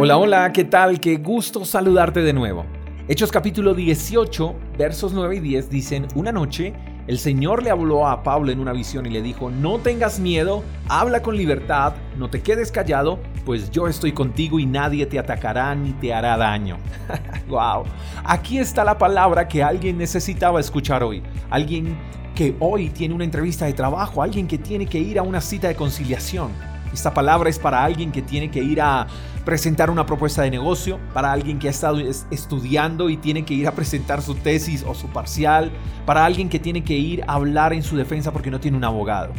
[0.00, 1.00] Hola, hola, ¿qué tal?
[1.00, 2.64] Qué gusto saludarte de nuevo.
[3.08, 6.72] Hechos capítulo 18, versos 9 y 10 dicen, una noche
[7.08, 10.62] el Señor le habló a Pablo en una visión y le dijo, no tengas miedo,
[10.88, 15.74] habla con libertad, no te quedes callado, pues yo estoy contigo y nadie te atacará
[15.74, 16.78] ni te hará daño.
[17.48, 17.82] wow,
[18.22, 21.98] aquí está la palabra que alguien necesitaba escuchar hoy, alguien
[22.36, 25.66] que hoy tiene una entrevista de trabajo, alguien que tiene que ir a una cita
[25.66, 26.52] de conciliación.
[26.92, 29.06] Esta palabra es para alguien que tiene que ir a
[29.44, 33.66] presentar una propuesta de negocio, para alguien que ha estado estudiando y tiene que ir
[33.66, 35.70] a presentar su tesis o su parcial,
[36.06, 38.84] para alguien que tiene que ir a hablar en su defensa porque no tiene un
[38.84, 39.32] abogado.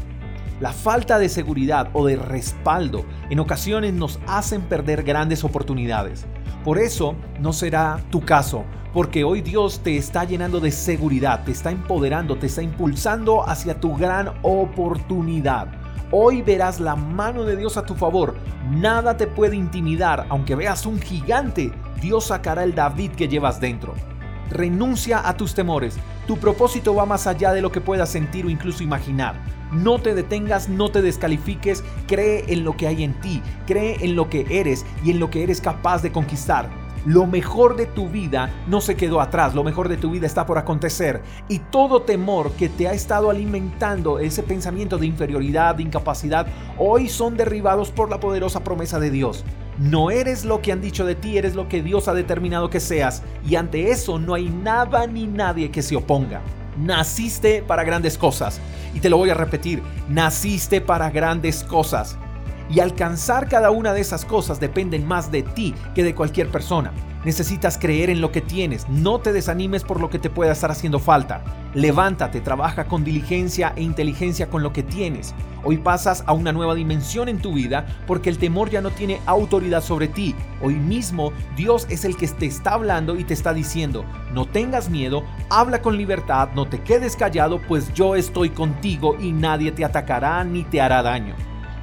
[0.59, 6.25] La falta de seguridad o de respaldo en ocasiones nos hacen perder grandes oportunidades.
[6.65, 11.51] Por eso no será tu caso, porque hoy Dios te está llenando de seguridad, te
[11.51, 15.78] está empoderando, te está impulsando hacia tu gran oportunidad.
[16.11, 18.35] Hoy verás la mano de Dios a tu favor.
[18.71, 21.71] Nada te puede intimidar, aunque veas un gigante.
[22.01, 23.93] Dios sacará el David que llevas dentro.
[24.49, 25.97] Renuncia a tus temores.
[26.25, 29.35] Tu propósito va más allá de lo que puedas sentir o incluso imaginar.
[29.71, 34.15] No te detengas, no te descalifiques, cree en lo que hay en ti, cree en
[34.15, 36.71] lo que eres y en lo que eres capaz de conquistar.
[37.05, 40.45] Lo mejor de tu vida no se quedó atrás, lo mejor de tu vida está
[40.45, 41.21] por acontecer.
[41.47, 47.07] Y todo temor que te ha estado alimentando ese pensamiento de inferioridad, de incapacidad, hoy
[47.07, 49.45] son derribados por la poderosa promesa de Dios.
[49.77, 52.81] No eres lo que han dicho de ti, eres lo que Dios ha determinado que
[52.81, 53.23] seas.
[53.47, 56.41] Y ante eso no hay nada ni nadie que se oponga.
[56.77, 58.59] Naciste para grandes cosas.
[58.93, 62.17] Y te lo voy a repetir, naciste para grandes cosas.
[62.69, 66.93] Y alcanzar cada una de esas cosas dependen más de ti que de cualquier persona.
[67.25, 70.71] Necesitas creer en lo que tienes, no te desanimes por lo que te pueda estar
[70.71, 71.43] haciendo falta.
[71.73, 75.35] Levántate, trabaja con diligencia e inteligencia con lo que tienes.
[75.63, 79.19] Hoy pasas a una nueva dimensión en tu vida porque el temor ya no tiene
[79.25, 80.33] autoridad sobre ti.
[80.61, 84.89] Hoy mismo Dios es el que te está hablando y te está diciendo, no tengas
[84.89, 89.83] miedo, habla con libertad, no te quedes callado, pues yo estoy contigo y nadie te
[89.83, 91.35] atacará ni te hará daño.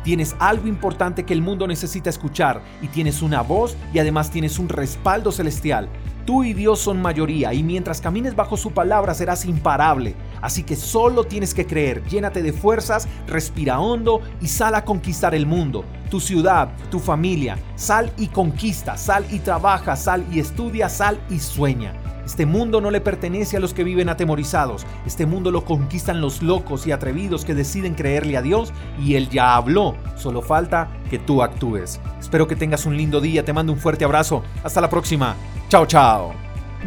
[0.06, 4.61] Tienes algo importante que el mundo necesita escuchar y tienes una voz y además tienes
[4.61, 5.89] un respaldo celestial.
[6.25, 10.15] Tú y Dios son mayoría y mientras camines bajo su palabra serás imparable.
[10.41, 15.34] Así que solo tienes que creer, llénate de fuerzas, respira hondo y sal a conquistar
[15.34, 17.59] el mundo, tu ciudad, tu familia.
[17.75, 22.06] Sal y conquista, sal y trabaja, sal y estudia, sal y sueña.
[22.26, 24.84] Este mundo no le pertenece a los que viven atemorizados.
[25.06, 29.31] Este mundo lo conquistan los locos y atrevidos que deciden creerle a Dios y Él
[29.31, 29.94] ya habló.
[30.16, 32.00] Solo falta que tú actúes.
[32.20, 33.44] Espero que tengas un lindo día.
[33.44, 34.42] Te mando un fuerte abrazo.
[34.64, 35.37] Hasta la próxima.
[35.69, 36.34] Chao, chao.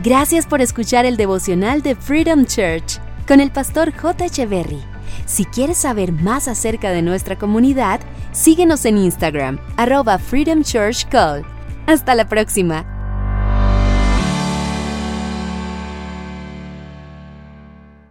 [0.04, 4.26] Gracias por escuchar el devocional de Freedom Church con el pastor J.
[4.26, 4.82] Echeverry.
[5.26, 8.02] Si quieres saber más acerca de nuestra comunidad,
[8.32, 11.46] síguenos en Instagram, arroba Freedom Church Call.
[11.88, 12.99] Hasta la próxima.